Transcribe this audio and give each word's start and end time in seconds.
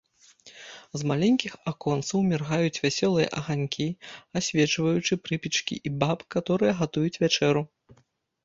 З 0.99 1.09
маленькіх 1.11 1.57
аконцаў 1.71 2.23
міргаюць 2.31 2.81
вясёлыя 2.85 3.27
аганькі, 3.41 3.87
асвечваючы 4.41 5.13
прыпечкі 5.27 5.75
і 5.91 5.93
баб, 6.05 6.19
каторыя 6.39 6.73
гатуюць 6.81 7.17
вячэру. 7.27 7.61